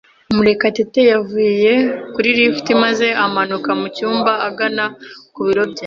[0.35, 1.71] Murekatete yavuye
[2.13, 4.83] kuri lift maze amanuka mu cyumba agana
[5.33, 5.79] ku biro bye.